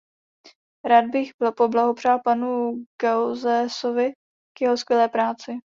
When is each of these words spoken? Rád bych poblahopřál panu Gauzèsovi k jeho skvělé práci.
Rád 0.87 1.05
bych 1.11 1.31
poblahopřál 1.57 2.19
panu 2.25 2.71
Gauzèsovi 3.01 4.11
k 4.57 4.61
jeho 4.61 4.77
skvělé 4.77 5.09
práci. 5.09 5.51